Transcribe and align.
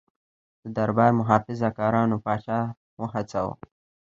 د 0.63 0.65
دربار 0.77 1.11
محافظه 1.19 1.69
کارانو 1.79 2.15
پاچا 2.25 2.59
وهڅاوه. 3.01 3.55